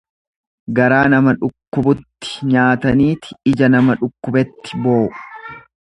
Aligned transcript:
Garaa 0.77 1.01
nama 1.13 1.33
dhukkubutti 1.41 2.33
nyaataniiti 2.55 3.39
ija 3.53 3.73
nama 3.77 3.97
dhukkubetti 4.03 4.85
boo'u. 4.87 5.15